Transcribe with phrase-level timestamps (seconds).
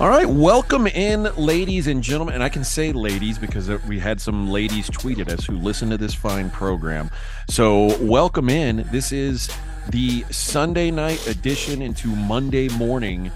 [0.00, 2.32] All right, welcome in, ladies and gentlemen.
[2.34, 5.90] And I can say ladies because we had some ladies tweet at us who listen
[5.90, 7.10] to this fine program.
[7.50, 8.88] So, welcome in.
[8.90, 9.50] This is
[9.90, 13.30] the Sunday night edition into Monday morning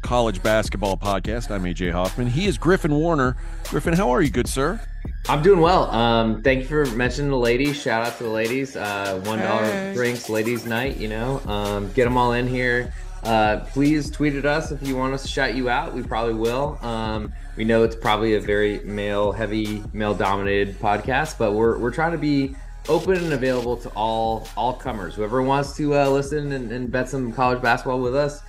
[0.00, 1.50] college basketball podcast.
[1.50, 2.28] I'm AJ Hoffman.
[2.28, 3.36] He is Griffin Warner.
[3.64, 4.80] Griffin, how are you, good sir?
[5.28, 5.90] I'm doing well.
[5.90, 7.76] Um, thank you for mentioning the ladies.
[7.76, 8.74] Shout out to the ladies.
[8.74, 9.92] Uh, One dollar hey.
[9.92, 10.96] drinks, ladies' night.
[10.96, 12.90] You know, um, get them all in here.
[13.26, 15.92] Uh, please tweet at us if you want us to shout you out.
[15.92, 16.78] We probably will.
[16.80, 21.90] Um, we know it's probably a very male heavy, male dominated podcast, but we're, we're
[21.90, 22.54] trying to be
[22.88, 25.16] open and available to all all comers.
[25.16, 28.42] Whoever wants to uh, listen and, and, bet some college basketball with us,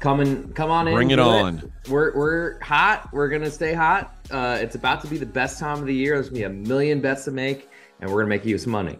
[0.00, 0.94] come and come on in.
[0.94, 1.58] Bring it on.
[1.58, 1.88] It.
[1.88, 3.08] We're we're hot.
[3.12, 4.12] We're gonna stay hot.
[4.28, 6.14] Uh, it's about to be the best time of the year.
[6.14, 8.98] There's gonna be a million bets to make, and we're gonna make you some money.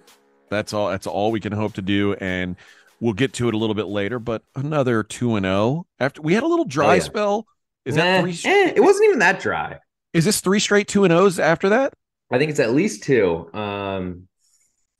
[0.50, 0.88] That's all.
[0.88, 2.14] That's all we can hope to do.
[2.14, 2.54] And
[3.00, 5.86] We'll get to it a little bit later, but another two and zero oh.
[6.00, 7.00] after we had a little dry oh, yeah.
[7.00, 7.46] spell.
[7.84, 8.38] Is nah, that three?
[8.44, 9.78] Eh, it wasn't even that dry.
[10.12, 11.92] Is this three straight two and O's after that?
[12.32, 13.48] I think it's at least two.
[13.52, 14.28] Um,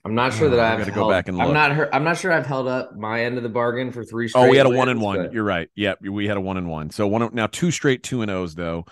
[0.05, 1.48] I'm not sure oh, that I've got to go back and look.
[1.48, 1.88] I'm not.
[1.92, 4.28] I'm not sure I've held up my end of the bargain for three.
[4.28, 5.22] straight Oh, we had a one and one.
[5.22, 5.33] But...
[5.33, 5.69] You're right.
[5.75, 6.91] Yep, we had a one and one.
[6.91, 8.84] So one now two straight two and O's though.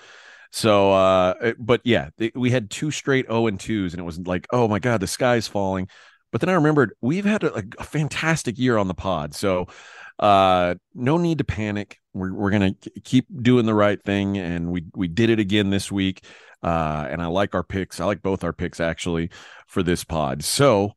[0.51, 4.47] So, uh, but yeah, we had two straight O and twos, and it was like,
[4.51, 5.89] oh my god, the sky's falling.
[6.35, 9.37] But then I remembered we've had a, a fantastic year on the pod.
[9.37, 9.69] So
[10.19, 14.85] uh no need to panic we're, we're gonna keep doing the right thing and we
[14.95, 16.25] we did it again this week
[16.63, 19.29] uh and i like our picks i like both our picks actually
[19.67, 20.93] for this pod so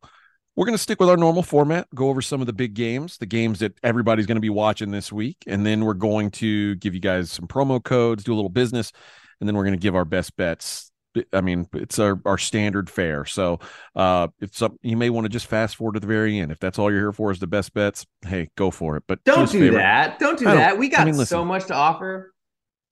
[0.55, 3.17] we're going to stick with our normal format go over some of the big games
[3.17, 6.75] the games that everybody's going to be watching this week and then we're going to
[6.75, 8.91] give you guys some promo codes do a little business
[9.39, 10.91] and then we're going to give our best bets
[11.33, 13.25] I mean, it's our, our standard fare.
[13.25, 13.59] So
[13.95, 16.51] uh, if some you may want to just fast forward to the very end.
[16.51, 19.03] If that's all you're here for is the best bets, hey, go for it.
[19.07, 19.79] But don't do favorite.
[19.79, 20.19] that.
[20.19, 20.77] Don't do that.
[20.77, 22.33] We got I mean, so much to offer.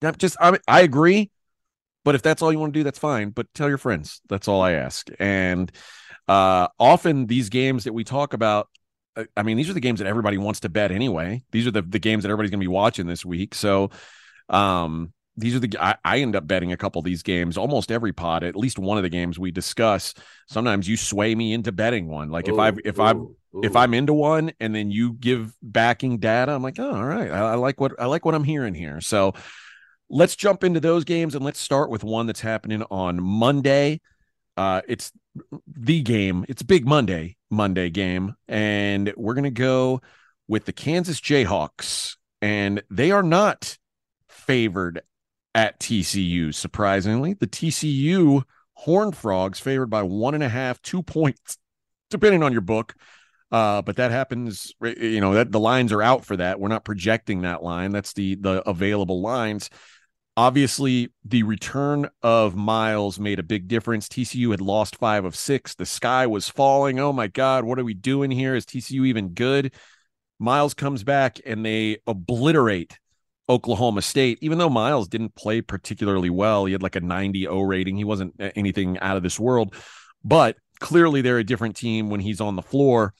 [0.02, 1.31] I'm just I, mean, I agree,
[2.03, 3.30] but if that's all you want to do, that's fine.
[3.30, 4.22] But tell your friends.
[4.30, 5.09] That's all I ask.
[5.19, 5.72] And
[6.28, 8.69] uh, often these games that we talk about.
[9.16, 11.44] Uh, I mean, these are the games that everybody wants to bet anyway.
[11.52, 13.56] These are the, the games that everybody's going to be watching this week.
[13.56, 13.91] So,
[14.50, 17.91] um, these are the I, I, end up betting a couple of these games almost
[17.91, 20.13] every pot at least one of the games we discuss.
[20.47, 22.29] Sometimes you sway me into betting one.
[22.29, 23.13] Like ooh, if i if i
[23.63, 27.31] if i'm into one and then you give backing data i'm like oh all right.
[27.31, 29.01] I, I, like what i like what i'm hearing here.
[29.01, 29.34] So
[30.09, 34.02] let's jump into those games and let's start with one that's happening on monday.
[34.57, 35.12] Uh it's
[35.67, 40.02] the game it's big monday monday game and we're gonna go
[40.47, 43.78] with the kansas jayhawks and they are not
[44.29, 45.02] favored
[45.55, 46.53] at TCU.
[46.53, 48.43] Surprisingly, the TCU
[48.73, 51.57] Horned Frogs favored by one and a half, two points,
[52.11, 52.93] depending on your book.
[53.51, 56.59] Uh, but that happens, you know, that the lines are out for that.
[56.59, 57.91] We're not projecting that line.
[57.91, 59.69] That's the the available lines.
[60.38, 64.09] Obviously, the return of Miles made a big difference.
[64.09, 65.75] TCU had lost five of six.
[65.75, 66.99] The sky was falling.
[66.99, 68.55] Oh my God, what are we doing here?
[68.55, 69.73] Is TCU even good?
[70.37, 72.99] Miles comes back and they obliterate
[73.47, 77.61] Oklahoma State, even though Miles didn't play particularly well, he had like a 90 O
[77.61, 77.95] rating.
[77.95, 79.75] He wasn't anything out of this world,
[80.23, 83.13] but clearly they're a different team when he's on the floor.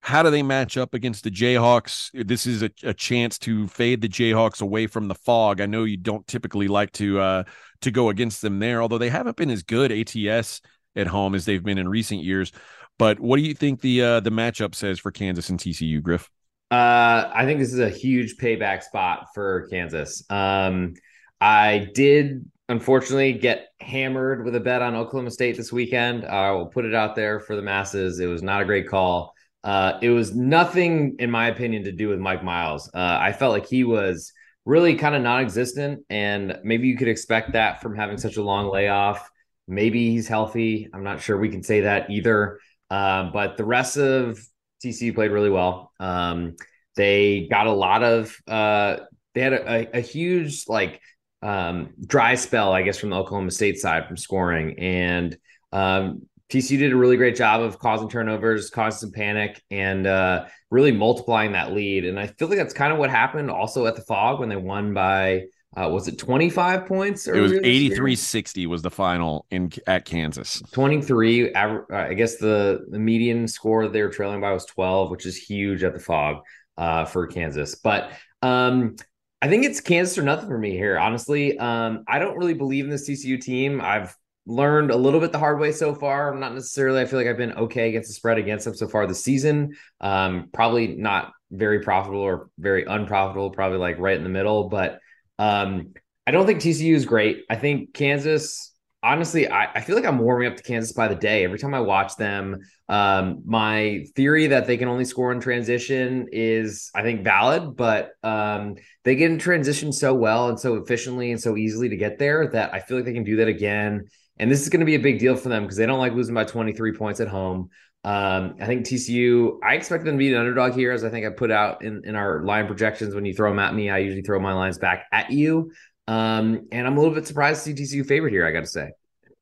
[0.00, 2.10] How do they match up against the Jayhawks?
[2.26, 5.62] This is a, a chance to fade the Jayhawks away from the Phog.
[5.62, 7.44] I know you don't typically like to uh,
[7.80, 10.60] to go against them there, although they haven't been as good ATS
[10.94, 12.52] at home as they've been in recent years.
[12.98, 16.30] But what do you think the uh, the matchup says for Kansas and TCU, Griff?
[16.70, 20.24] Uh, I think this is a huge payback spot for Kansas.
[20.30, 20.94] Um,
[21.40, 26.24] I did unfortunately get hammered with a bet on Oklahoma State this weekend.
[26.24, 28.18] I will put it out there for the masses.
[28.18, 29.34] It was not a great call.
[29.62, 32.90] Uh, it was nothing, in my opinion, to do with Mike Miles.
[32.92, 34.32] Uh, I felt like he was
[34.64, 38.70] really kind of non-existent, and maybe you could expect that from having such a long
[38.70, 39.30] layoff.
[39.68, 40.88] Maybe he's healthy.
[40.92, 42.58] I'm not sure we can say that either.
[42.90, 44.38] Uh, but the rest of
[44.84, 45.92] TCU played really well.
[45.98, 46.56] Um,
[46.96, 48.98] they got a lot of uh,
[49.34, 51.00] they had a, a, a huge like
[51.42, 55.36] um, dry spell, I guess, from the Oklahoma State side from scoring, and
[55.72, 60.46] um, TCU did a really great job of causing turnovers, causing some panic, and uh,
[60.70, 62.04] really multiplying that lead.
[62.04, 64.56] And I feel like that's kind of what happened also at the Phog when they
[64.56, 65.44] won by
[65.76, 67.26] uh, was it 25 points?
[67.26, 70.62] It was 83 60 was the final in at Kansas.
[70.72, 71.52] 23.
[71.52, 75.36] Uh, I guess the, the median score they were trailing by was 12, which is
[75.36, 76.42] huge at the Phog
[76.76, 77.74] uh, for Kansas.
[77.74, 78.10] But
[78.42, 78.96] um,
[79.42, 81.58] I think it's Kansas or nothing for me here, honestly.
[81.58, 83.80] Um, I don't really believe in this TCU team.
[83.80, 84.16] I've
[84.46, 86.32] learned a little bit the hard way so far.
[86.32, 88.86] I'm not necessarily, I feel like I've been okay against the spread against them so
[88.86, 89.76] far this season.
[90.00, 94.68] Um, probably not very profitable or very unprofitable, probably like right in the middle.
[94.68, 95.00] But
[95.38, 95.94] um,
[96.26, 97.44] I don't think TCU is great.
[97.50, 101.14] I think Kansas honestly, I, I, feel like I'm warming up to Kansas by the
[101.14, 101.44] day.
[101.44, 106.26] Every time I watch them, um, my theory that they can only score in transition
[106.32, 107.76] is, I think, valid.
[107.76, 111.96] But um, they get in transition so well and so efficiently and so easily to
[111.96, 114.06] get there that I feel like they can do that again.
[114.38, 116.14] And this is going to be a big deal for them because they don't like
[116.14, 117.68] losing by 23 points at home.
[118.04, 121.24] Um, I think TCU, I expect them to be an underdog here, as I think
[121.24, 123.14] I put out in, in our line projections.
[123.14, 125.72] When you throw them at me, I usually throw my lines back at you.
[126.06, 128.46] Um, and I'm a little bit surprised to see TCU favorite here.
[128.46, 128.90] I got to say.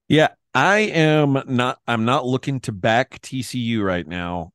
[0.06, 1.78] Yeah, I am not.
[1.88, 4.52] I'm not looking to back TCU right now,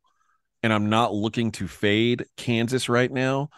[0.63, 3.50] and I'm not looking to fade Kansas right now.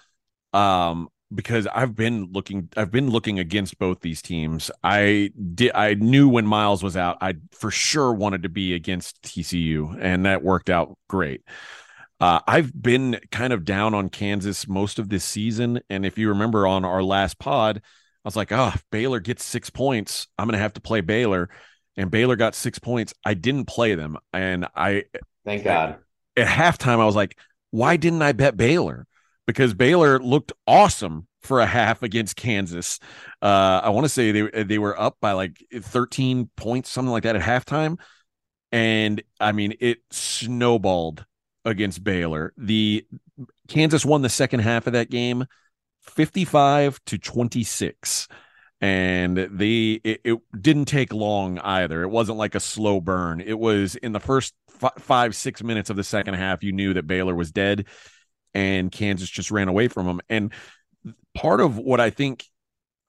[0.54, 4.72] Um, because I've been looking I've been looking against both these teams.
[4.84, 9.22] I did I knew when Miles was out, I for sure wanted to be against
[9.22, 11.42] TCU and that worked out great.
[12.20, 16.30] Uh, I've been kind of down on Kansas most of this season and if you
[16.30, 20.48] remember on our last pod, I was like, "Oh, if Baylor gets 6 points, I'm
[20.48, 21.50] going to have to play Baylor."
[21.96, 23.14] And Baylor got 6 points.
[23.26, 25.04] I didn't play them and I
[25.46, 26.00] Thank God.
[26.36, 27.38] At halftime I was like,
[27.72, 29.06] "Why didn't I bet Baylor?"
[29.50, 33.00] Because Baylor looked awesome for a half against Kansas.
[33.42, 37.24] Uh, I want to say they they were up by like 13 points, something like
[37.24, 37.98] that at halftime.
[38.72, 41.26] And I mean, it snowballed
[41.66, 42.54] against Baylor.
[42.58, 43.08] The
[43.68, 45.46] Kansas won the second half of that game
[46.04, 48.28] 55 to 26
[48.82, 53.60] and they it, it, didn't take long either it wasn't like a slow burn it
[53.60, 57.06] was in the first f- five six minutes of the second half you knew that
[57.06, 57.86] baylor was dead
[58.54, 60.22] and Kansas just ran away from them.
[60.30, 60.54] And
[61.36, 62.46] part of what I think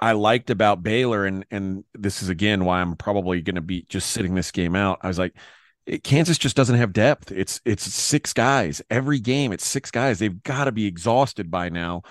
[0.00, 3.84] I liked about Baylor, and and this is again why I'm probably going to be
[3.88, 4.98] just sitting this game out.
[5.02, 5.34] I was like,
[6.02, 7.32] Kansas just doesn't have depth.
[7.32, 9.52] It's it's six guys every game.
[9.52, 10.18] It's six guys.
[10.18, 12.02] They've got to be exhausted by now.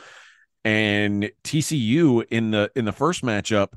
[0.63, 3.69] And TCU in the in the first matchup,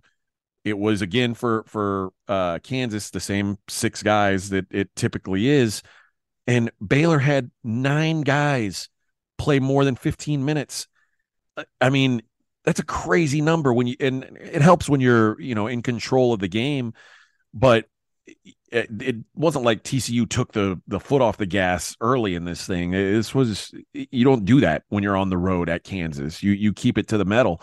[0.64, 5.82] it was again for for uh, Kansas the same six guys that it typically is,
[6.46, 8.88] and Baylor had nine guys
[9.42, 10.86] play more than 15 minutes.
[11.80, 12.22] I mean,
[12.64, 16.32] that's a crazy number when you and it helps when you're, you know, in control
[16.32, 16.94] of the game,
[17.52, 17.86] but
[18.70, 22.64] it, it wasn't like TCU took the the foot off the gas early in this
[22.66, 22.92] thing.
[22.92, 26.42] This was you don't do that when you're on the road at Kansas.
[26.42, 27.60] You you keep it to the metal.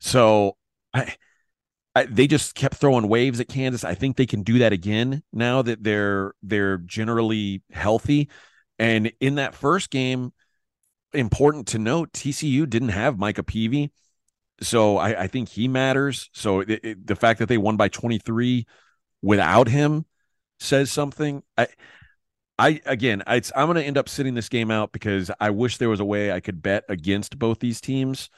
[0.00, 0.56] So
[0.94, 1.14] I,
[1.96, 3.82] I, they just kept throwing waves at Kansas.
[3.82, 8.30] I think they can do that again now that they're they're generally healthy.
[8.78, 10.32] And in that first game,
[11.12, 13.92] important to note TCU didn't have Micah Peavy.
[14.60, 16.30] So I, I think he matters.
[16.32, 18.66] So it, it, the fact that they won by 23
[19.22, 20.04] without him
[20.58, 21.42] says something.
[21.56, 21.68] I,
[22.58, 25.76] I again, I, I'm going to end up sitting this game out because I wish
[25.76, 28.30] there was a way I could bet against both these teams.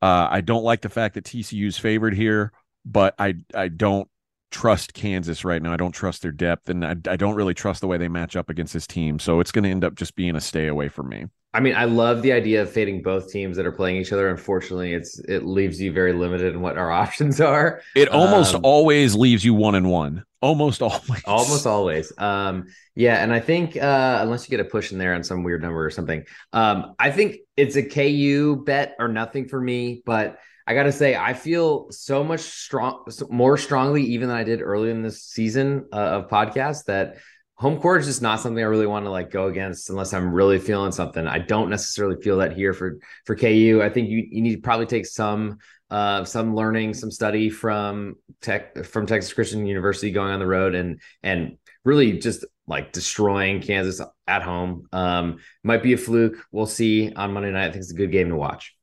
[0.00, 2.52] Uh, I don't like the fact that TCU's favored here,
[2.84, 4.08] but I I don't
[4.50, 5.72] trust Kansas right now.
[5.72, 8.36] I don't trust their depth, and I, I don't really trust the way they match
[8.36, 9.18] up against this team.
[9.18, 11.26] So it's going to end up just being a stay away from me.
[11.58, 14.28] I mean, I love the idea of fading both teams that are playing each other.
[14.28, 17.82] Unfortunately, it's it leaves you very limited in what our options are.
[17.96, 20.24] It almost um, always leaves you one and one.
[20.40, 21.24] Almost always.
[21.24, 22.12] Almost always.
[22.16, 25.42] Um, yeah, and I think uh, unless you get a push in there on some
[25.42, 26.22] weird number or something,
[26.52, 30.04] um, I think it's a KU bet or nothing for me.
[30.06, 34.44] But I got to say, I feel so much strong, more strongly even than I
[34.44, 37.16] did early in this season uh, of podcast that
[37.58, 40.32] home court is just not something I really want to like go against unless I'm
[40.32, 41.26] really feeling something.
[41.26, 43.80] I don't necessarily feel that here for for KU.
[43.82, 45.58] I think you you need to probably take some
[45.90, 50.74] uh some learning, some study from tech from Texas Christian University going on the road
[50.76, 54.86] and and really just like destroying Kansas at home.
[54.92, 56.36] Um might be a fluke.
[56.52, 57.68] We'll see on Monday night.
[57.68, 58.77] I think it's a good game to watch.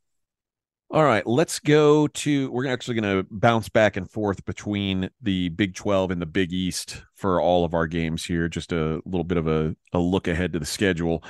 [0.91, 2.51] All right, let's go to.
[2.51, 6.53] We're actually going to bounce back and forth between the Big 12 and the Big
[6.53, 8.47] East for all of our games here.
[8.47, 11.23] Just a little bit of a, a look ahead to the schedule.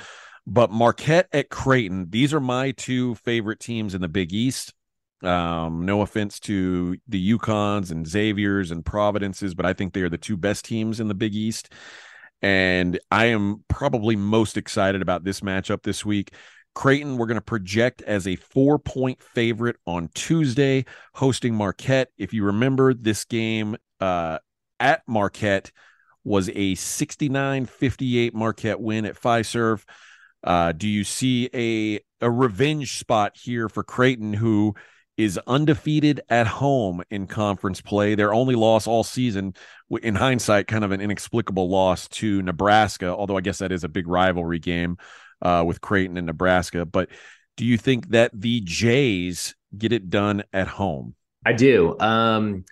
[0.46, 4.74] But Marquette at Creighton, these are my two favorite teams in the Big East.
[5.22, 10.10] Um, no offense to the UConns and Xaviers and Providences, but I think they are
[10.10, 11.72] the two best teams in the Big East.
[12.42, 16.34] And I am probably most excited about this matchup this week.
[16.76, 22.10] Creighton, we're going to project as a four point favorite on Tuesday, hosting Marquette.
[22.18, 24.40] If you remember, this game uh,
[24.78, 25.72] at Marquette
[26.22, 29.84] was a 69 58 Marquette win at Fiserv.
[30.44, 34.74] Uh, do you see a, a revenge spot here for Creighton, who
[35.16, 38.14] is undefeated at home in conference play?
[38.14, 39.54] Their only loss all season,
[40.02, 43.88] in hindsight, kind of an inexplicable loss to Nebraska, although I guess that is a
[43.88, 44.98] big rivalry game
[45.42, 46.84] uh, with Creighton and Nebraska.
[46.84, 47.08] But
[47.56, 51.14] do you think that the Jays get it done at home?
[51.44, 51.98] I do.
[52.00, 52.64] Um,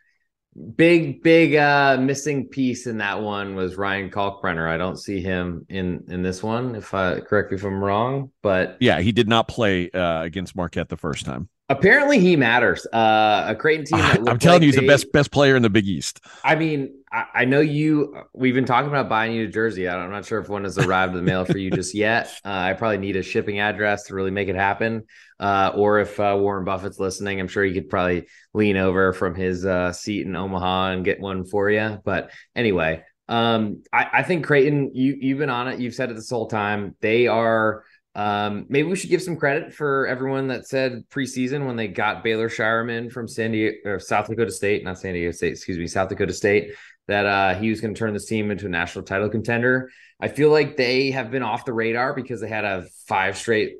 [0.77, 4.69] big, big uh, missing piece in that one was Ryan Kalkbrenner.
[4.69, 6.75] I don't see him in in this one.
[6.75, 10.57] If I correct me if I'm wrong, but yeah, he did not play uh, against
[10.57, 11.49] Marquette the first time.
[11.71, 12.87] Apparently, he matters.
[12.87, 13.99] Uh, a Creighton team.
[14.29, 16.21] I'm telling like you, he's they, the best best player in the Big East.
[16.45, 18.15] I mean, I, I, know you.
[18.35, 19.89] We've been talking about buying you a jersey.
[19.89, 22.29] I'm not sure if one has arrived in the mail for you just yet.
[22.45, 25.05] Uh, I probably need a shipping address to really make it happen.
[25.41, 29.35] Uh, or if uh, Warren Buffett's listening, I'm sure he could probably lean over from
[29.35, 31.99] his uh, seat in Omaha and get one for you.
[32.05, 34.91] But anyway, um, I, I think Creighton.
[34.95, 35.81] You you've been on it.
[35.81, 36.95] You've said it this whole time.
[37.01, 41.77] They are um, maybe we should give some credit for everyone that said preseason when
[41.77, 45.53] they got Baylor Scheierman from San Diego or South Dakota State, not San Diego State,
[45.53, 46.73] excuse me, South Dakota State,
[47.09, 49.91] that uh, he was going to turn this team into a national title contender.
[50.21, 53.75] I feel like they have been off the radar because they had a five straight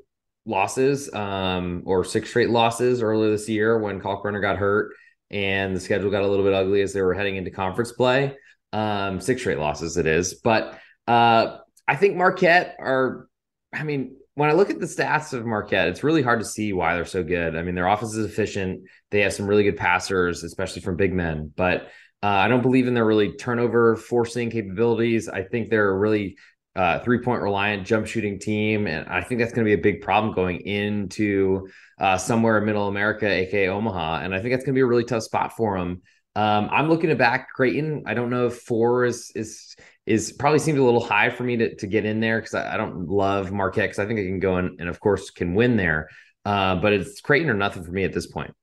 [0.45, 4.93] losses um, or six straight losses earlier this year when Kalkbrenner got hurt
[5.31, 8.35] and the schedule got a little bit ugly as they were heading into conference play.
[8.73, 10.77] Um, six straight losses it is, but
[11.07, 13.29] uh, I think Marquette are.
[13.73, 16.73] I mean, when I look at the stats of Marquette, it's really hard to see
[16.73, 17.55] why they're so good.
[17.55, 18.81] I mean, their offense is efficient.
[19.09, 21.51] They have some really good passers, especially from big men.
[21.55, 21.83] But
[22.21, 25.29] uh, I don't believe in their really turnover forcing capabilities.
[25.29, 26.37] I think they're a really
[26.75, 29.81] uh, three point reliant jump shooting team, and I think that's going to be a
[29.81, 34.19] big problem going into uh, somewhere in Middle America, aka Omaha.
[34.21, 36.01] And I think that's going to be a really tough spot for them.
[36.35, 38.03] Um, I'm looking to back Creighton.
[38.05, 41.57] I don't know if four is is is probably seems a little high for me
[41.57, 44.23] to, to get in there because I, I, don't love Marquette because I think I
[44.23, 46.09] can go in and of course can win there.
[46.45, 48.53] Uh, but it's Creighton or nothing for me at this point.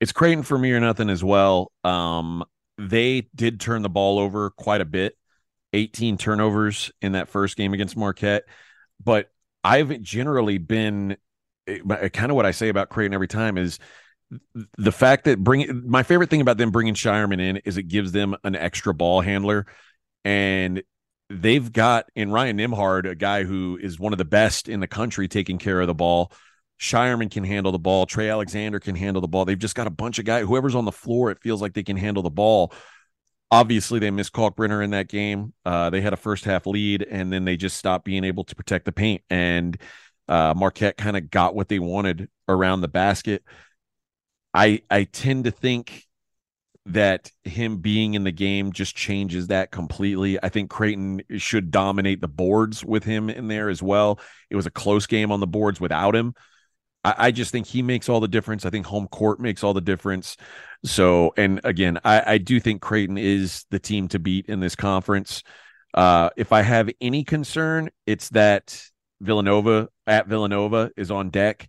[0.00, 1.70] It's Creighton for me or nothing as well.
[1.84, 2.44] Um,
[2.78, 5.16] they did turn the ball over quite a bit,
[5.74, 8.44] 18 turnovers in that first game against Marquette.
[9.04, 9.30] But
[9.62, 11.16] I've generally been
[11.66, 13.78] eh, kind of what I say about Creighton every time is
[14.76, 18.12] the fact that bring my favorite thing about them bringing Scheierman in is it gives
[18.12, 19.66] them an extra ball handler
[20.24, 20.82] and
[21.30, 24.86] they've got in Ryan Nembhard a guy who is one of the best in the
[24.86, 26.32] country taking care of the ball.
[26.80, 28.06] Scheierman can handle the ball.
[28.06, 29.44] Trey Alexander can handle the ball.
[29.44, 30.46] They've just got a bunch of guys.
[30.46, 32.72] Whoever's on the floor, it feels like they can handle the ball.
[33.50, 35.54] Obviously, they missed Kalkbrenner in that game.
[35.64, 38.54] Uh, they had a first half lead, and then they just stopped being able to
[38.54, 39.22] protect the paint.
[39.28, 39.76] And
[40.28, 43.42] uh, Marquette kind of got what they wanted around the basket.
[44.52, 46.06] I I tend to think
[46.88, 50.42] that him being in the game just changes that completely.
[50.42, 54.18] I think Creighton should dominate the boards with him in there as well.
[54.50, 56.34] It was a close game on the boards without him.
[57.04, 58.64] I, I just think he makes all the difference.
[58.64, 60.36] I think home court makes all the difference.
[60.84, 64.74] So, and again, I, I do think Creighton is the team to beat in this
[64.74, 65.42] conference.
[65.92, 68.82] Uh, if I have any concern, it's that
[69.20, 71.68] Villanova at Villanova is on deck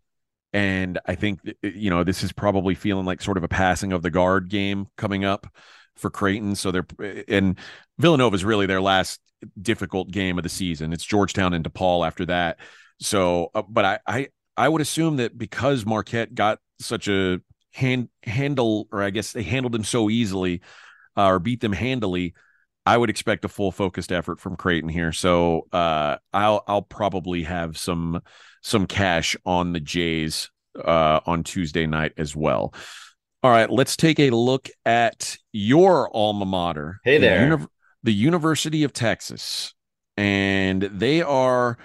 [0.54, 4.02] and I think, you know, this is probably feeling like sort of a passing of
[4.02, 5.48] the guard game coming up
[5.96, 6.56] for Creighton.
[6.56, 6.88] So they're,
[7.28, 7.58] and
[7.98, 9.20] Villanova is really their last
[9.62, 10.94] difficult game of the season.
[10.94, 12.58] It's Georgetown and DePaul after that.
[13.00, 14.28] So, uh, but I, I,
[14.58, 17.40] I would assume that because Marquette got such a
[17.72, 20.62] hand handle, or I guess they handled them so easily,
[21.16, 22.34] uh, or beat them handily,
[22.86, 25.12] I would expect a full focused effort from Creighton here.
[25.12, 28.22] So uh, I'll I'll probably have some
[28.62, 32.74] some cash on the Jays uh, on Tuesday night as well.
[33.42, 37.00] All right, let's take a look at your alma mater.
[37.04, 37.68] Hey there, the, uni-
[38.04, 39.74] the University of Texas,
[40.18, 41.78] and they are.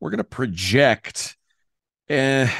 [0.00, 1.36] We're going to project.
[2.08, 2.50] Eh,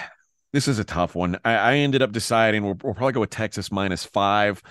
[0.53, 1.39] this is a tough one.
[1.45, 4.63] I, I ended up deciding we'll, we'll probably go with Texas minus five.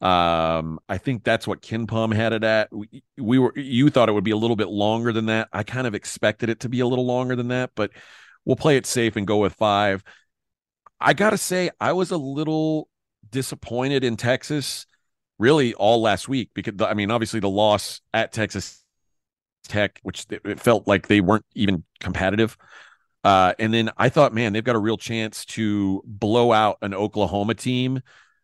[0.00, 2.72] Um, I think that's what KenPom had it at.
[2.72, 5.48] We, we were you thought it would be a little bit longer than that.
[5.52, 7.90] I kind of expected it to be a little longer than that, but
[8.48, 10.02] we'll play it safe and go with five.
[10.98, 12.88] I gotta say, I was a little
[13.30, 14.86] disappointed in Texas
[15.38, 18.82] really all last week because I mean, obviously the loss at Texas
[19.68, 22.56] Tech, which it felt like they weren't even competitive.
[23.22, 26.94] Uh, and then I thought, man, they've got a real chance to blow out an
[26.94, 28.00] Oklahoma team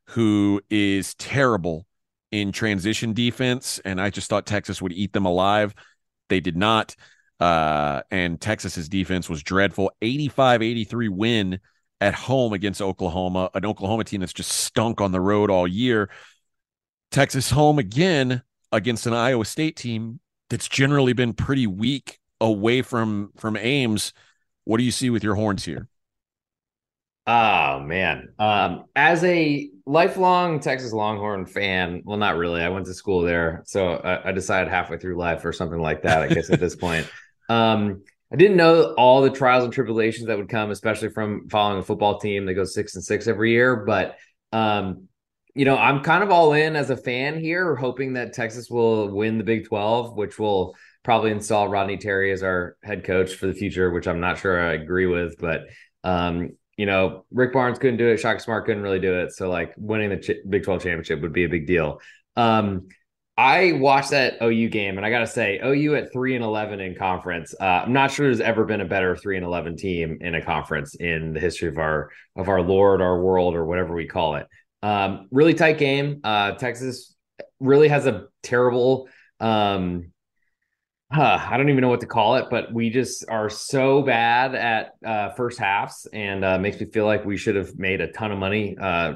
[0.08, 1.87] who is terrible
[2.30, 3.80] in transition defense.
[3.84, 5.75] And I just thought Texas would eat them alive.
[6.28, 6.94] They did not.
[7.41, 9.91] Uh, and Texas's defense was dreadful.
[10.03, 11.61] 85 83 win
[12.00, 16.11] at home against Oklahoma, an Oklahoma team that's just stunk on the road all year.
[17.11, 23.33] Texas home again against an Iowa State team that's generally been pretty weak away from
[23.37, 24.12] from Ames.
[24.64, 25.88] What do you see with your horns here?
[27.26, 28.35] Oh man.
[28.38, 32.61] Um, as a lifelong Texas Longhorn fan, well, not really.
[32.61, 36.03] I went to school there, so I, I decided halfway through life or something like
[36.03, 36.21] that.
[36.21, 37.09] I guess at this point,
[37.48, 41.78] um, I didn't know all the trials and tribulations that would come, especially from following
[41.78, 43.76] a football team that goes six and six every year.
[43.76, 44.16] But
[44.52, 45.08] Um,
[45.54, 49.08] you know, I'm kind of all in as a fan here, hoping that Texas will
[49.14, 50.74] win the Big 12, which will
[51.04, 54.60] probably install Rodney Terry as our head coach for the future, which I'm not sure
[54.60, 55.38] I agree with.
[55.38, 55.66] But,
[56.02, 58.18] um, you know, Rick Barnes couldn't do it.
[58.18, 59.32] Shaka Smart couldn't really do it.
[59.32, 62.00] So, like, winning the Ch- Big 12 championship would be a big deal.
[62.36, 62.88] Um,
[63.37, 66.79] I watched that OU game, and I got to say, OU at three and eleven
[66.79, 67.53] in conference.
[67.61, 70.43] Uh, I'm not sure there's ever been a better three and eleven team in a
[70.43, 74.37] conference in the history of our of our Lord, our world, or whatever we call
[74.37, 74.47] it.
[74.85, 76.21] Um, really tight game.
[76.23, 77.14] Uh, Texas
[77.59, 79.09] really has a terrible.
[79.41, 80.12] Um,
[81.11, 84.55] huh, I don't even know what to call it, but we just are so bad
[84.55, 88.12] at uh, first halves, and uh, makes me feel like we should have made a
[88.12, 89.14] ton of money uh,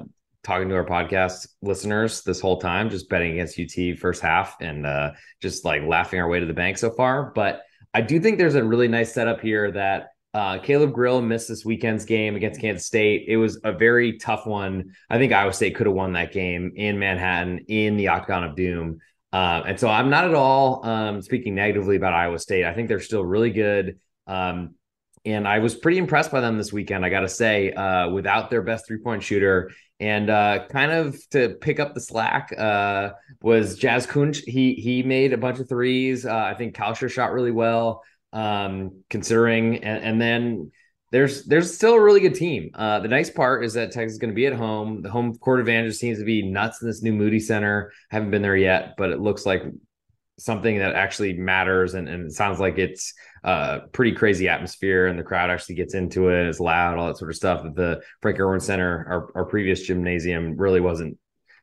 [0.49, 4.87] talking to our podcast listeners this whole time, just betting against UT first half and
[4.87, 5.11] uh,
[5.43, 7.33] just like laughing our way to the bank so far.
[7.35, 7.61] But
[7.93, 11.67] I do think there's a really nice setup here that uh, Caleb Grill missed this
[11.67, 13.26] weekend's game against Kansas State.
[13.28, 14.93] It was a very tough one.
[15.11, 18.57] I think Iowa State could have won that game in Manhattan in the Octagon of
[18.57, 19.00] Doom.
[19.31, 22.64] Uh, and so I'm not at all um, speaking negatively about Iowa State.
[22.64, 23.99] I think they're still really good.
[24.26, 24.76] Um,
[25.28, 28.50] and I was pretty impressed by them this weekend, I got to say, uh, without
[28.50, 29.70] their best three point shooter.
[30.00, 33.11] And uh, kind of to pick up the slack uh,
[33.42, 34.37] was Jazz Kunc.
[34.44, 36.25] He he made a bunch of threes.
[36.25, 39.82] Uh, I think Kalscheur shot really well um, considering.
[39.85, 40.70] And, and, then
[41.11, 42.70] there's there's still a really good team.
[42.75, 45.02] Uh, the nice part is that Texas is going to be at home.
[45.02, 47.92] The home court advantage seems to be nuts in this new Moody Center.
[48.11, 49.64] haven't been there yet, but it looks like
[50.38, 53.12] something that actually matters and, and it sounds like it's
[53.45, 57.09] a uh, pretty crazy atmosphere and the crowd actually gets into it it's loud all
[57.09, 61.16] that sort of stuff that the frank erwin center our, our previous gymnasium really wasn't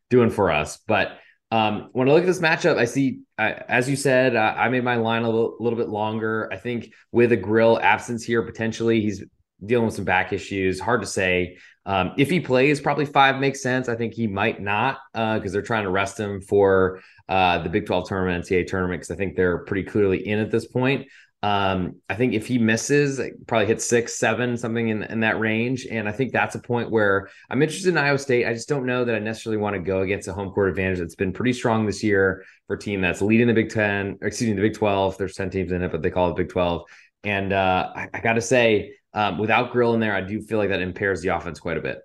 [0.10, 1.18] doing for us but
[1.52, 4.68] um, when I look at this matchup, I see, uh, as you said, uh, I
[4.70, 6.50] made my line a little, little, bit longer.
[6.52, 9.24] I think with a grill absence here, potentially he's
[9.64, 10.80] dealing with some back issues.
[10.80, 11.58] Hard to say.
[11.86, 13.88] Um, if he plays, probably five makes sense.
[13.88, 17.70] I think he might not because uh, they're trying to rest him for uh, the
[17.70, 21.08] Big 12 tournament, NCAA tournament, because I think they're pretty clearly in at this point.
[21.46, 25.86] Um, I think if he misses, probably hit six, seven, something in, in that range.
[25.86, 28.48] And I think that's a point where I'm interested in Iowa State.
[28.48, 30.98] I just don't know that I necessarily want to go against a home court advantage
[30.98, 34.50] that's been pretty strong this year for a team that's leading the Big 10, excuse
[34.50, 35.20] me, the Big 12.
[35.20, 36.82] There's 10 teams in it, but they call it Big 12.
[37.26, 40.60] And uh, I, I got to say, um, without Grill in there, I do feel
[40.60, 42.00] like that impairs the offense quite a bit.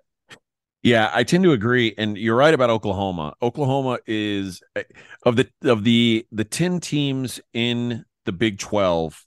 [0.81, 3.35] Yeah, I tend to agree, and you're right about Oklahoma.
[3.39, 4.83] Oklahoma is eh,
[5.23, 9.23] of the of the the ten teams in the Big Twelve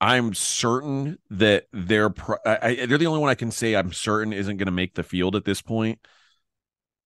[0.00, 2.12] I'm certain that they're
[2.46, 5.02] I, they're the only one I can say I'm certain isn't going to make the
[5.02, 5.98] field at this point.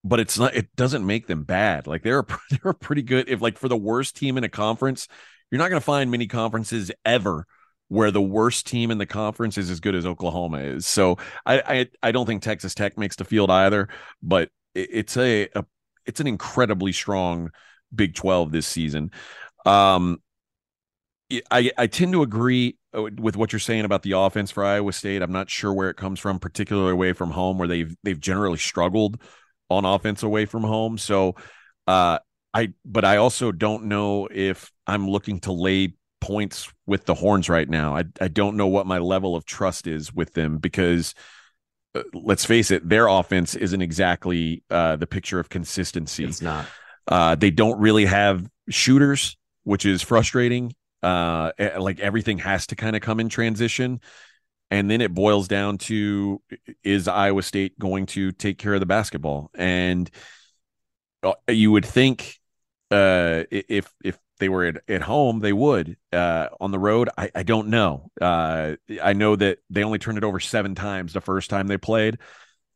[0.03, 0.55] But it's not.
[0.55, 1.87] It doesn't make them bad.
[1.87, 2.25] Like they're
[2.63, 3.27] they're pretty good.
[3.27, 5.07] If like for the worst team in a conference,
[5.51, 7.45] you're not going to find many conferences ever
[7.87, 10.85] where the worst team in the conference is as good as Oklahoma is.
[10.85, 13.89] So I I, I don't think Texas Tech makes the field either.
[14.21, 15.65] But it, it's a, a
[16.05, 17.51] it's an incredibly strong
[17.93, 19.11] Big Twelve this season.
[19.65, 20.21] Um,
[21.49, 24.93] I I tend to agree uh, with what you're saying about the offense for Iowa
[24.93, 25.21] State.
[25.21, 28.57] I'm not sure where it comes from, particularly away from home, where they've they've generally
[28.57, 29.21] struggled
[29.69, 30.97] on offense away from home.
[30.97, 31.35] So,
[31.87, 32.19] uh,
[32.53, 35.95] I but I also don't know if I'm looking to lay
[36.25, 37.95] points with the horns right now.
[37.95, 41.13] I I don't know what my level of trust is with them because.
[41.93, 46.25] Uh, let's face it, their offense isn't exactly uh, the picture of consistency.
[46.25, 46.65] It's not.
[47.07, 50.73] Uh, they don't really have shooters, which is frustrating
[51.05, 54.01] uh like everything has to kind of come in transition
[54.71, 56.41] and then it boils down to
[56.83, 60.09] is Iowa State going to take care of the basketball and
[61.21, 62.39] uh, you would think
[62.89, 67.29] uh if if they were at, at home they would uh on the road I,
[67.35, 71.21] I don't know uh I know that they only turned it over seven times the
[71.21, 72.19] first time they played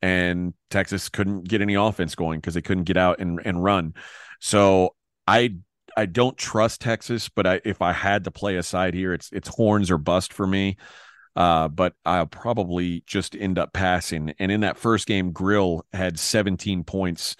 [0.01, 3.93] and Texas couldn't get any offense going because they couldn't get out and, and run
[4.39, 4.95] so
[5.27, 5.55] I
[5.97, 9.29] I don't trust Texas, but I, if I had to play a side here, it's
[9.31, 10.77] it's horns or bust for me.
[11.35, 14.33] Uh, but I'll probably just end up passing.
[14.39, 17.35] And in that first game, Grill had 17 points,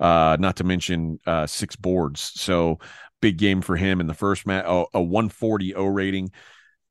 [0.00, 2.32] uh, not to mention uh, six boards.
[2.36, 2.78] So
[3.24, 4.66] big game for him in the first match.
[4.68, 6.30] Oh, a 140 O rating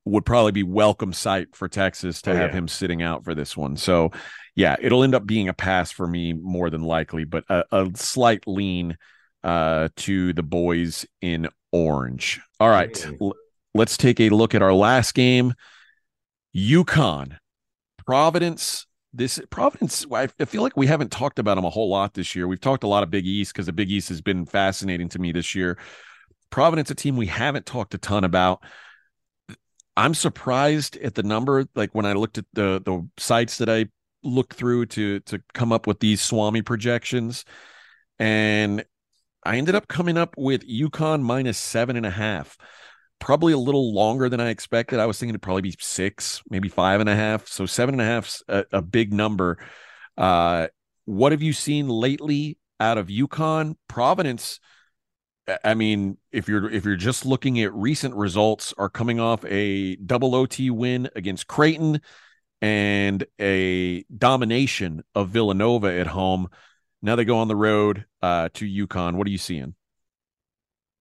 [0.04, 2.58] would probably be welcome sight for Texas to oh, have yeah.
[2.58, 3.78] him sitting out for this one.
[3.78, 4.12] So
[4.56, 7.92] yeah, it'll end up being a pass for me more than likely, but a, a
[7.94, 8.98] slight lean
[9.44, 12.42] uh, to the boys in orange.
[12.60, 13.36] All right, l-
[13.76, 15.54] let's take a look at our last game.
[16.56, 17.38] UConn,
[18.08, 18.88] Providence.
[19.16, 22.48] This Providence, I feel like we haven't talked about them a whole lot this year.
[22.48, 25.20] We've talked a lot of Big East because the Big East has been fascinating to
[25.20, 25.78] me this year.
[26.54, 28.64] Providence, a team we haven't talked a ton about.
[29.98, 31.66] I'm surprised at the number.
[31.74, 33.88] Like when I looked at the the sites that I
[34.22, 37.44] looked through to to come up with these Swami projections,
[38.20, 38.86] and
[39.44, 42.56] I ended up coming up with UConn minus seven and a half.
[43.18, 45.00] Probably a little longer than I expected.
[45.00, 47.48] I was thinking it'd probably be six, maybe five and a half.
[47.48, 49.58] So seven and a half's a, a big number.
[50.16, 50.68] Uh,
[51.06, 53.76] what have you seen lately out of UConn?
[53.88, 54.60] Providence.
[55.64, 59.96] I mean, if you're if you're just looking at recent results, are coming off a
[59.98, 62.02] double OT win against Creighton
[62.62, 66.48] and a domination of Villanova at home.
[67.02, 69.16] Now they go on the road uh, to UConn.
[69.16, 69.76] What are you seeing?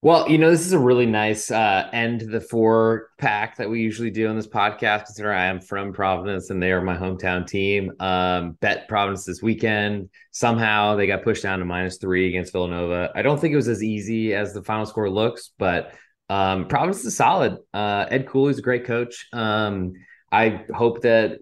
[0.05, 3.71] Well, you know, this is a really nice uh, end to the four pack that
[3.71, 5.05] we usually do on this podcast.
[5.05, 7.93] Considering I am from Providence and they are my hometown team.
[8.01, 10.11] Um, bet Providence this weekend.
[10.33, 13.13] Somehow they got pushed down to minus three against Villanova.
[13.15, 15.95] I don't think it was as easy as the final score looks, but
[16.29, 17.59] um, Providence is solid.
[17.73, 19.29] Uh, Ed Cooley's a great coach.
[19.33, 19.93] Um,
[20.33, 21.39] I hope that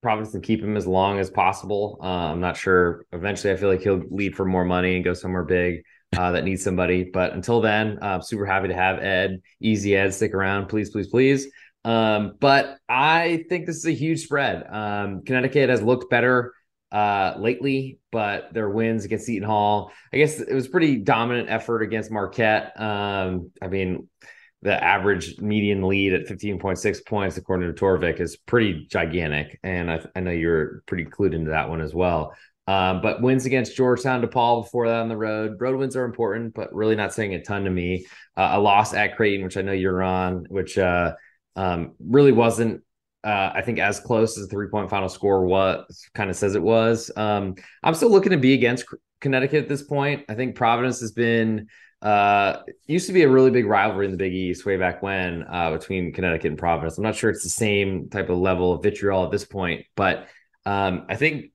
[0.00, 1.98] Providence can keep him as long as possible.
[2.02, 3.04] Uh, I'm not sure.
[3.12, 5.82] Eventually, I feel like he'll leave for more money and go somewhere big
[6.16, 7.04] uh, that needs somebody.
[7.04, 11.08] But until then, I'm super happy to have Ed, easy Ed, stick around, please, please,
[11.08, 11.46] please.
[11.84, 14.66] Um, but I think this is a huge spread.
[14.68, 16.52] Um, Connecticut has looked better
[16.90, 21.82] uh, lately, but their wins against Seton Hall, I guess it was pretty dominant effort
[21.82, 22.72] against Marquette.
[22.80, 24.08] Um, I mean,
[24.62, 29.60] the average median lead at 15.6 points, according to Torvik, is pretty gigantic.
[29.62, 32.34] And I, I know you're pretty clued into that one as well.
[32.68, 35.60] Um, but wins against Georgetown, DePaul before that on the road.
[35.60, 38.06] Road wins are important, but really not saying a ton to me.
[38.36, 41.14] Uh, a loss at Creighton, which I know you're on, which uh,
[41.54, 42.82] um, really wasn't,
[43.22, 46.56] uh, I think, as close as the three point final score was kind of says
[46.56, 47.10] it was.
[47.16, 48.84] Um, I'm still looking to be against
[49.20, 50.24] Connecticut at this point.
[50.28, 51.68] I think Providence has been
[52.02, 55.44] uh, used to be a really big rivalry in the Big East way back when
[55.48, 56.98] uh, between Connecticut and Providence.
[56.98, 60.28] I'm not sure it's the same type of level of vitriol at this point, but
[60.66, 61.52] um, I think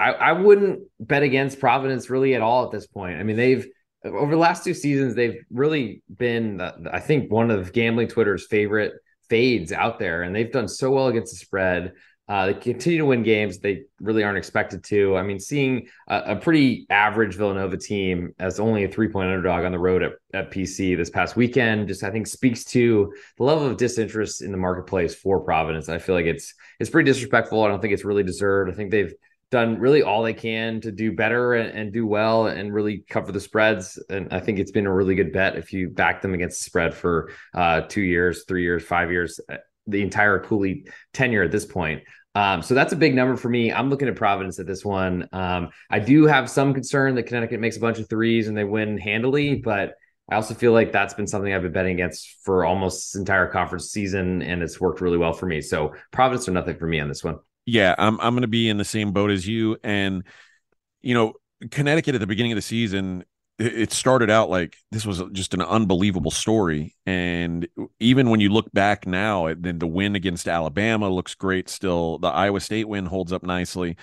[0.00, 3.18] I, I wouldn't bet against Providence really at all at this point.
[3.18, 3.66] I mean, they've
[4.04, 8.92] over the last two seasons, they've really been, I think, one of gambling Twitter's favorite
[9.28, 11.92] fades out there, and they've done so well against the spread.
[12.28, 13.58] Uh, they continue to win games.
[13.58, 15.16] They really aren't expected to.
[15.16, 19.64] I mean, seeing a, a, pretty average Villanova team as only a three point underdog
[19.64, 23.44] on the road at, at PC this past weekend, just I think speaks to the
[23.44, 25.88] level of disinterest in the marketplace for Providence.
[25.88, 27.64] I feel like it's it's pretty disrespectful.
[27.64, 28.70] I don't think it's really deserved.
[28.70, 29.14] I think they've
[29.50, 33.32] done really all they can to do better and, and, do well and really cover
[33.32, 33.98] the spreads.
[34.10, 36.64] And I think it's been a really good bet if you back them against the
[36.64, 39.56] spread for uh, two years, three years, five years, uh,
[39.86, 42.02] the entire Cooley tenure at this point.
[42.34, 43.72] Um, so that's a big number for me.
[43.72, 45.28] I'm looking at Providence at this one.
[45.32, 48.64] Um, I do have some concern that Connecticut makes a bunch of threes and they
[48.64, 49.94] win handily, but
[50.30, 53.90] I also feel like that's been something I've been betting against for almost entire conference
[53.90, 55.62] season, and it's worked really well for me.
[55.62, 57.38] So Providence or nothing for me on this one.
[57.68, 60.24] Yeah, I'm I'm going to be in the same boat as you, and
[61.02, 61.34] you know,
[61.70, 63.24] Connecticut at the beginning of the season
[63.58, 67.66] it started out like this was just an unbelievable story and
[67.98, 72.18] even when you look back now then the win against alabama looks great still.
[72.18, 73.96] The iowa state win holds up nicely.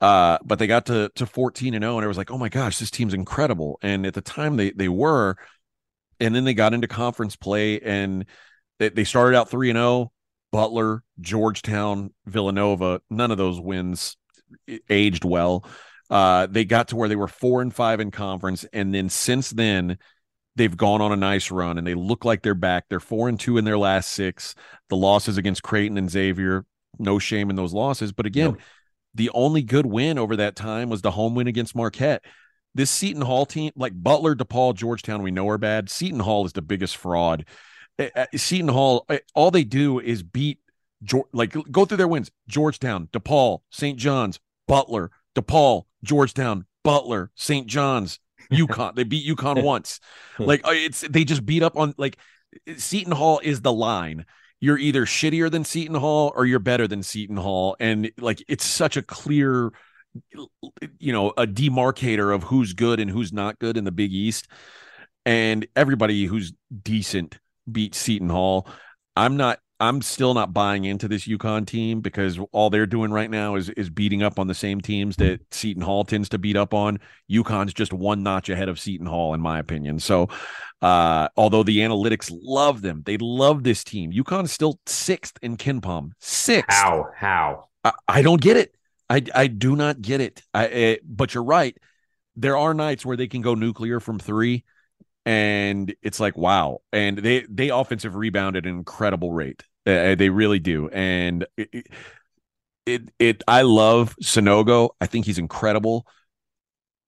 [0.00, 2.48] Uh, but they got to to 14 and 0 and it was like oh my
[2.48, 3.78] gosh this team's incredible.
[3.82, 5.36] And at the time they they were
[6.18, 8.24] and then they got into conference play and
[8.78, 10.12] they, they started out 3 and 0
[10.56, 14.16] butler georgetown villanova none of those wins
[14.88, 15.64] aged well
[16.10, 19.50] uh, they got to where they were four and five in conference, and then since
[19.50, 19.98] then
[20.54, 22.84] they've gone on a nice run, and they look like they're back.
[22.88, 24.54] They're four and two in their last six.
[24.88, 26.64] The losses against Creighton and Xavier,
[26.98, 28.12] no shame in those losses.
[28.12, 28.56] But again,
[29.14, 32.24] the only good win over that time was the home win against Marquette.
[32.74, 35.88] This Seton Hall team, like Butler, DePaul, Georgetown, we know are bad.
[35.90, 37.46] Seton Hall is the biggest fraud.
[38.34, 40.58] Seton Hall, all they do is beat
[41.32, 47.66] like go through their wins georgetown depaul st john's butler DePaul, Georgetown, Butler, St.
[47.66, 48.18] John's,
[48.52, 48.94] UConn.
[48.96, 50.00] they beat UConn once.
[50.38, 52.18] Like uh, it's they just beat up on like
[52.76, 54.26] Seton Hall is the line.
[54.60, 58.66] You're either shittier than Seton Hall or you're better than Seton Hall, and like it's
[58.66, 59.72] such a clear,
[60.98, 64.46] you know, a demarcator of who's good and who's not good in the Big East.
[65.24, 67.38] And everybody who's decent
[67.70, 68.68] beat Seton Hall.
[69.16, 73.30] I'm not I'm still not buying into this UConn team because all they're doing right
[73.30, 76.56] now is is beating up on the same teams that Seton Hall tends to beat
[76.56, 76.98] up on.
[77.30, 79.98] UConn's just one notch ahead of Seton Hall, in my opinion.
[79.98, 80.28] So,
[80.80, 84.12] uh, although the analytics love them, they love this team.
[84.12, 86.12] UConn's still sixth in KenPom.
[86.20, 86.74] Sixth.
[86.74, 87.10] How?
[87.14, 87.64] How?
[87.84, 88.74] I, I don't get it.
[89.10, 90.42] I I do not get it.
[90.54, 91.76] I, it, but you're right.
[92.34, 94.64] There are nights where they can go nuclear from three
[95.26, 100.30] and it's like wow and they they offensive rebound at an incredible rate uh, they
[100.30, 101.86] really do and it,
[102.86, 104.90] it it I love Sanogo.
[105.00, 106.06] I think he's incredible.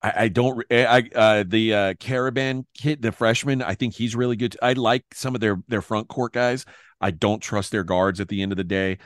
[0.02, 4.36] I, I don't I uh the uh Karaban kid, the freshman, I think he's really
[4.36, 4.56] good.
[4.60, 6.64] I like some of their their front court guys.
[7.00, 8.98] I don't trust their guards at the end of the day.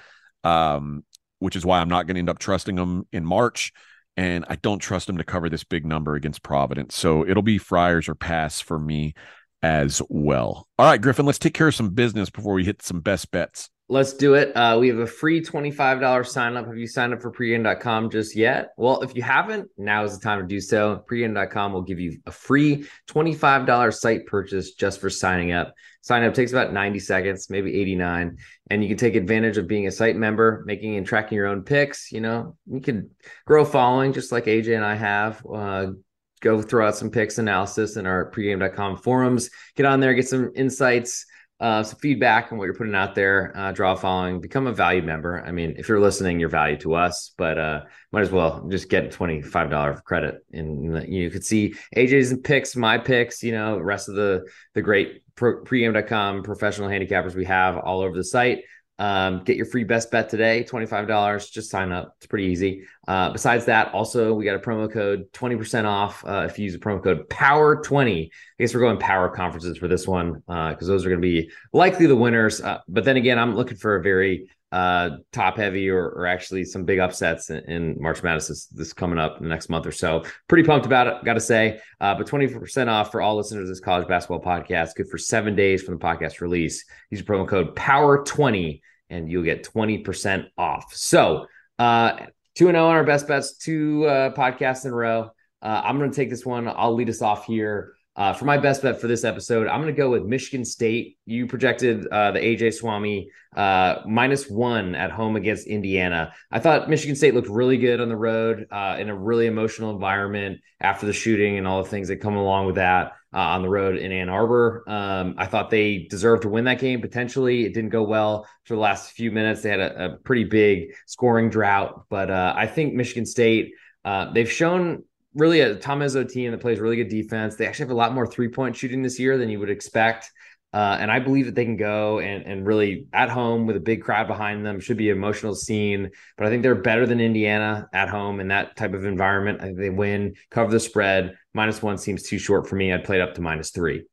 [0.44, 1.04] Um,
[1.38, 3.72] which is why I'm not going to end up trusting them in March.
[4.16, 6.96] And I don't trust them to cover this big number against Providence.
[6.96, 9.14] So it'll be Friars or pass for me
[9.62, 10.68] as well.
[10.78, 13.70] All right, Griffin, let's take care of some business before we hit some best bets.
[13.88, 14.56] Let's do it.
[14.56, 16.66] Uh, we have a free $25 sign up.
[16.66, 18.70] Have you signed up for pregame.com just yet?
[18.78, 21.04] Well, if you haven't, now is the time to do so.
[21.10, 25.74] Pregame.com will give you a free $25 site purchase just for signing up.
[26.02, 28.36] Sign up takes about 90 seconds, maybe 89.
[28.70, 31.62] And you can take advantage of being a site member, making and tracking your own
[31.62, 32.12] picks.
[32.12, 33.10] You know, you can
[33.46, 35.44] grow following just like AJ and I have.
[35.50, 35.92] Uh,
[36.40, 39.48] go throw out some picks analysis in our pregame.com forums.
[39.76, 41.24] Get on there, get some insights
[41.62, 43.52] uh, some feedback on what you're putting out there.
[43.54, 45.42] Uh, draw following, become a valued member.
[45.46, 48.88] I mean, if you're listening, you're valued to us, but uh, might as well just
[48.88, 53.76] get twenty five dollar credit, and you could see AJ's picks, my picks, you know,
[53.76, 54.44] the rest of the
[54.74, 58.64] the great pro, pregame.com professional handicappers we have all over the site.
[58.98, 61.50] Um, get your free best bet today, $25.
[61.50, 62.14] Just sign up.
[62.18, 62.84] It's pretty easy.
[63.08, 66.74] Uh, besides that, also, we got a promo code 20% off uh, if you use
[66.74, 68.26] the promo code POWER20.
[68.26, 71.26] I guess we're going power conferences for this one because uh, those are going to
[71.26, 72.60] be likely the winners.
[72.60, 76.64] Uh, but then again, I'm looking for a very uh, top heavy or, or, actually
[76.64, 79.86] some big upsets in, in, March Madness this, this, coming up in the next month
[79.86, 80.24] or so.
[80.48, 81.78] Pretty pumped about it, got to say.
[82.00, 84.94] Uh, but 20% off for all listeners of this college basketball podcast.
[84.96, 86.86] Good for seven days from the podcast release.
[87.10, 88.80] Use promo code POWER20
[89.10, 90.94] and you'll get 20% off.
[90.94, 91.46] So,
[91.78, 92.16] uh,
[92.54, 95.30] 2 0 on our best bets, two uh, podcasts in a row.
[95.60, 96.66] Uh, I'm going to take this one.
[96.66, 97.94] I'll lead us off here.
[98.14, 101.16] Uh, for my best bet for this episode, I'm going to go with Michigan State.
[101.24, 106.34] You projected uh, the AJ Swami uh, minus one at home against Indiana.
[106.50, 109.90] I thought Michigan State looked really good on the road uh, in a really emotional
[109.92, 113.62] environment after the shooting and all the things that come along with that uh, on
[113.62, 114.84] the road in Ann Arbor.
[114.86, 117.64] Um, I thought they deserved to win that game potentially.
[117.64, 119.62] It didn't go well for the last few minutes.
[119.62, 123.72] They had a, a pretty big scoring drought, but uh, I think Michigan State.
[124.04, 127.56] they've shown really a Tom Izzo team that plays really good defense.
[127.56, 130.30] They actually have a lot more three point shooting this year than you would expect.
[130.74, 133.80] Uh, and I believe that they can go and, and really at home with a
[133.80, 136.10] big crowd behind them should be an emotional scene.
[136.38, 139.60] But I think they're better than Indiana at home in that type of environment.
[139.60, 141.36] I think they win, cover the spread.
[141.52, 142.90] Minus one seems too short for me.
[142.90, 144.04] I'd play it up to minus three.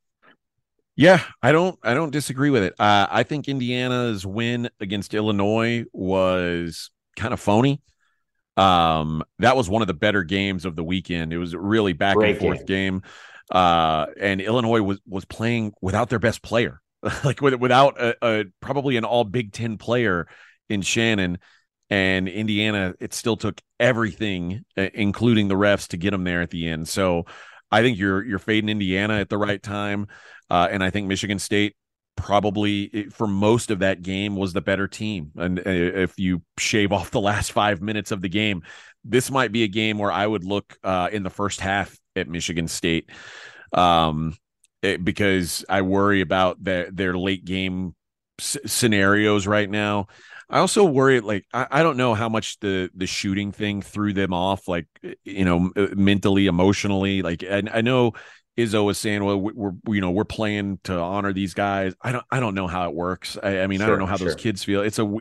[0.97, 2.73] Yeah, I don't I don't disagree with it.
[2.77, 7.81] Uh, I think Indiana's win against Illinois was kind of phony.
[8.59, 11.31] Um, that was one of the better games of the weekend.
[11.31, 12.99] It was a really back Great and forth game.
[12.99, 13.03] game.
[13.51, 16.81] Uh, and Illinois was was playing without their best player,
[17.23, 20.27] like with, without a, a probably an all Big Ten player
[20.69, 21.39] in Shannon.
[21.91, 26.51] And Indiana, it still took everything, uh, including the refs, to get them there at
[26.51, 26.87] the end.
[26.87, 27.25] So
[27.71, 30.07] I think you're you're fading Indiana at the right time,
[30.51, 31.75] uh, and I think Michigan State
[32.19, 35.31] probably for most of that game was the better team.
[35.35, 38.63] And uh, if you shave off the last five minutes of the game,
[39.03, 42.27] this might be a game where I would look uh, in the first half at
[42.27, 43.09] Michigan State
[43.73, 44.35] um,
[44.81, 47.95] it, eh, because I worry about their their late game
[48.39, 50.07] s- scenarios right now.
[50.49, 54.13] I also worry, like I, I, don't know how much the the shooting thing threw
[54.13, 57.21] them off, like eh, you know, mentally, emotionally.
[57.21, 58.13] Like I, I know
[58.59, 61.93] Izzo was saying, well, we're you know we're playing to honor these guys.
[62.01, 63.37] I don't I don't know how it works.
[63.41, 64.27] I, I mean, sure, I don't know how sure.
[64.27, 64.81] those kids feel.
[64.81, 65.17] It's a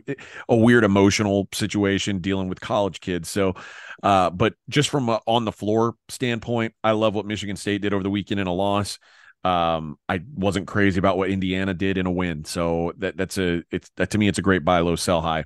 [0.49, 3.29] a weird emotional situation dealing with college kids.
[3.29, 3.55] So,
[4.03, 7.93] uh, but just from a on the floor standpoint, I love what Michigan State did
[7.93, 8.99] over the weekend in a loss.
[9.45, 12.43] Um, I wasn't crazy about what Indiana did in a win.
[12.43, 15.45] So that that's a it's that to me it's a great buy low sell high.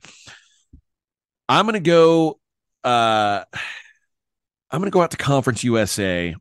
[1.48, 2.40] I'm gonna go.
[2.84, 3.44] Uh,
[4.72, 6.36] I'm gonna go out to Conference USA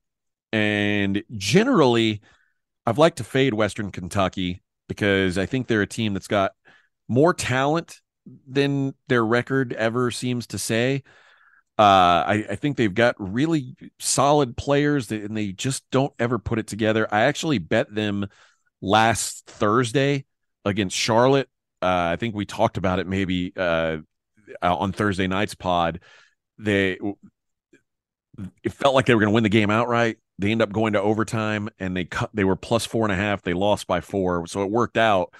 [0.52, 2.20] and generally,
[2.86, 6.52] I've liked to fade Western Kentucky because I think they're a team that's got
[7.08, 8.00] more talent
[8.46, 11.02] than their record ever seems to say.
[11.78, 11.82] Uh,
[12.26, 16.58] I, I, think they've got really solid players that, and they just don't ever put
[16.58, 17.08] it together.
[17.10, 18.26] I actually bet them
[18.82, 20.26] last Thursday
[20.66, 21.48] against Charlotte.
[21.80, 23.98] Uh, I think we talked about it maybe uh,
[24.60, 26.00] on Thursday night's pod.
[26.58, 26.98] They
[28.62, 30.18] it felt like they were going to win the game outright.
[30.38, 33.16] They end up going to overtime and they cut they were plus four and a
[33.16, 33.42] half.
[33.42, 34.46] They lost by four.
[34.46, 35.32] So it worked out,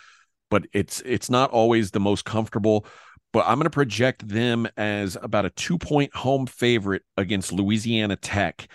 [0.50, 2.86] but it's it's not always the most comfortable.
[3.32, 8.16] But I'm going to project them as about a two point home favorite against Louisiana
[8.16, 8.68] Tech.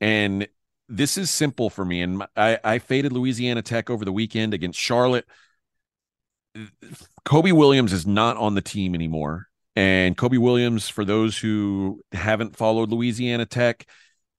[0.00, 0.48] And
[0.88, 2.02] this is simple for me.
[2.02, 5.26] And I, I faded Louisiana Tech over the weekend against Charlotte.
[7.24, 9.48] Kobe Williams is not on the team anymore.
[9.76, 13.86] And Cobe Williams, for those who haven't followed Louisiana Tech,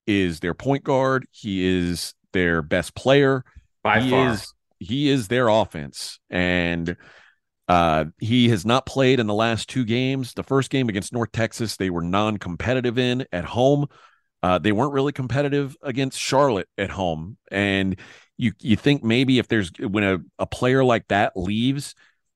[0.07, 1.25] is their point guard.
[1.31, 3.43] He is their best player.
[3.83, 4.31] By he far.
[4.31, 6.19] is he is their offense.
[6.29, 6.95] And
[7.67, 10.33] uh, he has not played in the last two games.
[10.33, 13.87] The first game against North Texas, they were non-competitive in at home.
[14.43, 17.37] Uh, they weren't really competitive against Charlotte at home.
[17.51, 17.99] And
[18.37, 21.95] you you think maybe if there's when a, a player like that leaves,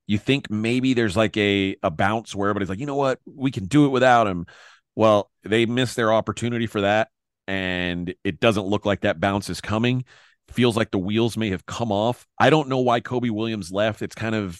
[0.09, 3.51] you think maybe there's like a a bounce where everybody's like, you know what, we
[3.51, 4.47] can do it without him.
[4.95, 7.09] Well, they missed their opportunity for that,
[7.47, 10.05] and it doesn't look like that bounce is coming.
[10.49, 12.25] Feels like the wheels may have come off.
[12.39, 14.01] I don't know why Cobe Williams left.
[14.01, 14.59] It's kind of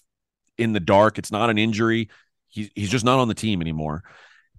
[0.60, 1.18] in the dark.
[1.18, 2.10] It's not an injury.
[2.50, 4.04] He's he's just not on the team anymore.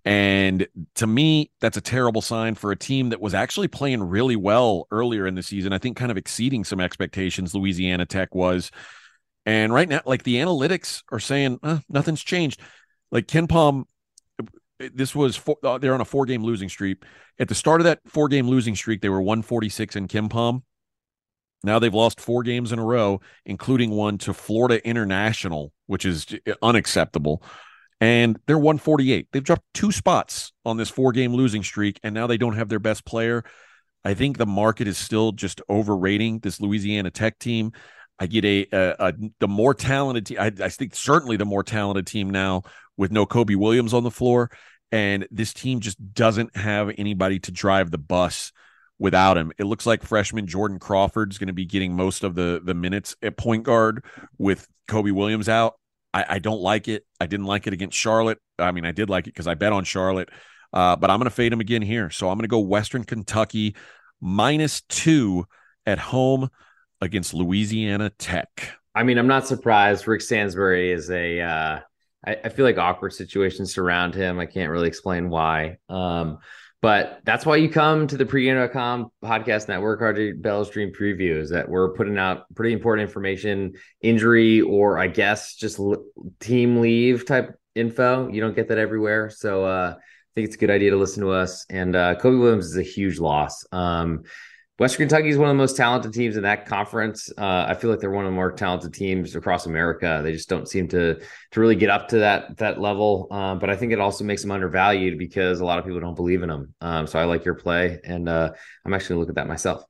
[0.04, 4.34] And to me, that's a terrible sign for a team that was actually playing really
[4.34, 5.72] well earlier in the season.
[5.72, 7.54] I think kind of exceeding some expectations.
[7.54, 8.72] Louisiana Tech was,
[9.46, 12.60] and right now, like the analytics are saying, uh, nothing's changed.
[13.10, 13.84] Like KenPom,
[14.78, 17.02] this was four, uh, they're on a four game losing streak.
[17.38, 20.62] At the start of that four game losing streak, they were 146 in KenPom.
[21.62, 26.26] Now they've lost four games in a row, including one to Florida International, which is
[26.62, 27.42] unacceptable.
[28.00, 29.28] And they're 148.
[29.30, 32.70] They've dropped two spots on this four game losing streak, and now they don't have
[32.70, 33.44] their best player.
[34.04, 37.72] I think the market is still just overrating this Louisiana Tech team.
[38.20, 40.38] I get a, a, a the more talented team.
[40.38, 42.62] I, I think certainly the more talented team now
[42.98, 44.50] with no Cobe Williams on the floor,
[44.92, 48.52] and this team just doesn't have anybody to drive the bus
[48.98, 49.50] without him.
[49.58, 53.16] It looks like freshman Jordan Crawford's going to be getting most of the the minutes
[53.22, 54.04] at point guard
[54.36, 55.78] with Cobe Williams out.
[56.12, 57.06] I, I don't like it.
[57.20, 58.38] I didn't like it against Charlotte.
[58.58, 60.28] I mean, I did like it because I bet on Charlotte,
[60.74, 62.10] uh, but I'm going to fade him again here.
[62.10, 63.76] So I'm going to go Western Kentucky
[64.20, 65.46] minus two
[65.86, 66.50] at home
[67.00, 68.72] against Louisiana Tech.
[68.94, 70.06] I mean, I'm not surprised.
[70.06, 71.40] Rick Stansbury is a.
[71.40, 71.80] Uh,
[72.26, 74.38] I, I feel like awkward situations surround him.
[74.38, 75.78] I can't really explain why.
[75.88, 76.38] Um,
[76.82, 81.50] but that's why you come to the pregame.com podcast network, RJ Bell's Dream Preview, is
[81.50, 86.04] that we're putting out pretty important information, injury, or I guess just l-
[86.40, 88.28] team leave type info.
[88.28, 89.28] You don't get that everywhere.
[89.28, 90.00] So uh, I
[90.34, 91.66] think it's a good idea to listen to us.
[91.68, 93.66] And uh, Cobe Williams is a huge loss.
[93.72, 94.22] Um,
[94.80, 97.30] Western Kentucky is one of the most talented teams in that conference.
[97.36, 100.22] Uh, I feel like they're one of the more talented teams across America.
[100.24, 103.28] They just don't seem to to really get up to that that level.
[103.30, 106.14] Um, but I think it also makes them undervalued because a lot of people don't
[106.14, 106.74] believe in them.
[106.80, 108.52] Um, so I like your play, and uh,
[108.86, 109.84] I'm actually to look at that myself.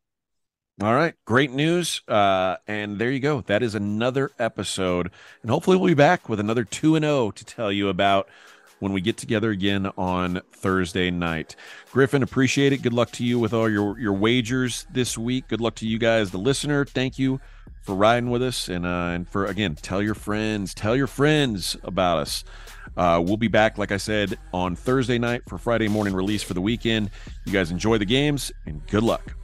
[0.82, 2.02] All right, great news.
[2.08, 3.42] Uh, and there you go.
[3.42, 7.44] That is another episode, and hopefully we'll be back with another two and zero to
[7.44, 8.28] tell you about
[8.80, 11.54] when we get together again on Thursday night.
[11.92, 12.82] Griffin, appreciate it.
[12.82, 15.48] Good luck to you with all your your wagers this week.
[15.48, 16.84] Good luck to you guys, the listener.
[16.84, 17.40] Thank you
[17.82, 21.76] for riding with us, and uh, and for again, tell your friends, tell your friends
[21.84, 22.44] about us.
[22.96, 26.54] Uh, we'll be back, like I said, on Thursday night for Friday morning release for
[26.54, 27.10] the weekend.
[27.46, 29.36] You guys enjoy the games and good luck.